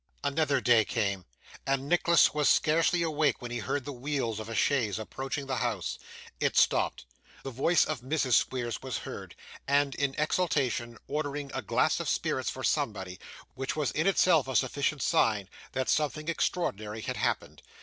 [0.23, 1.25] Another day came,
[1.67, 5.57] and Nicholas was scarcely awake when he heard the wheels of a chaise approaching the
[5.57, 5.99] house.
[6.39, 7.05] It stopped.
[7.43, 9.35] The voice of Mrs Squeers was heard,
[9.67, 13.19] and in exultation, ordering a glass of spirits for somebody,
[13.53, 17.61] which was in itself a sufficient sign that something extraordinary had happened.